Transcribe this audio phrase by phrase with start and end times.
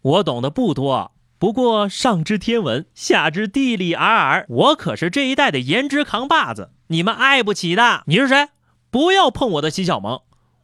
[0.00, 1.10] 我懂得不多，
[1.40, 8.04] 不过上知天文，下知地理，尔尔，我可是这一代的颜值扛把子，你们爱不起的。
[8.06, 8.46] 你是谁？
[8.92, 10.20] 不要碰我的西小萌，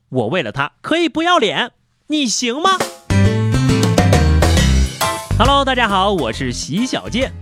[0.08, 1.72] 我为了他可以不要脸，
[2.06, 2.78] 你行吗
[5.37, 7.32] ？Hello，大家好，我是喜小健。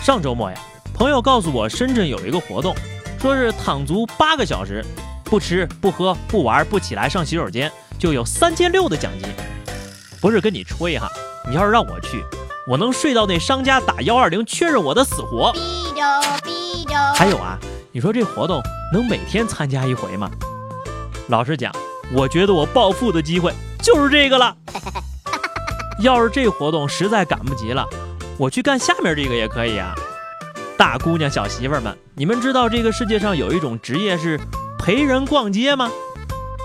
[0.00, 0.56] 上周末呀，
[0.94, 2.74] 朋友告诉我深圳有一个活动，
[3.20, 4.82] 说是躺足八个小时，
[5.24, 9.28] 不吃不喝不玩不起来上洗手间，就有三千六的奖金。
[10.18, 11.12] 不是跟你吹哈，
[11.48, 12.24] 你要是让我去，
[12.66, 15.52] 我能睡到那商家打幺二零确认我的死活。
[17.14, 17.56] 还有啊，
[17.92, 18.60] 你说这活动
[18.92, 20.28] 能每天参加一回吗？
[21.28, 21.72] 老实讲，
[22.12, 24.56] 我觉得我暴富的机会就是这个了。
[26.02, 27.86] 要是这活动实在赶不及了，
[28.38, 29.94] 我去干下面这个也可以啊。
[30.76, 34.38] 大姑娘小媳妇们，你们知道这个世界上有一种职业是
[34.78, 35.90] 陪人逛街吗？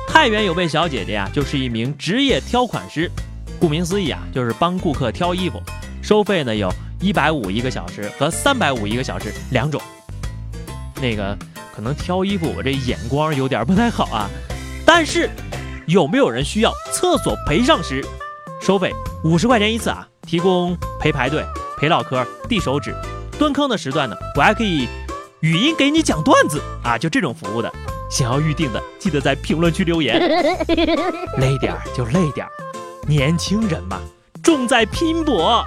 [0.08, 3.10] 太原有位小姐姐呀，就是一名职业挑款师。
[3.62, 5.62] 顾名思义啊，就是帮顾客挑衣服，
[6.02, 9.80] 收费呢有一百五一个小时和三百五一个小时两种。
[11.00, 11.38] 那个
[11.76, 14.28] 可能挑衣服我这眼光有点不太好啊，
[14.84, 15.30] 但是
[15.86, 18.04] 有没有人需要厕所陪上时？
[18.64, 18.92] 收费
[19.24, 21.46] 五十块钱一次啊，提供陪排队、
[21.78, 22.96] 陪唠嗑、递手指、
[23.38, 24.88] 蹲坑的时段呢，我还可以
[25.42, 27.72] 语音给你讲段子啊，就这种服务的，
[28.10, 30.20] 想要预定的记得在评论区留言，
[31.38, 32.48] 累点儿就累点。
[33.08, 34.00] 年轻人嘛，
[34.44, 35.64] 重在拼搏。